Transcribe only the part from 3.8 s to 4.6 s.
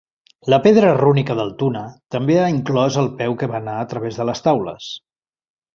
a través de les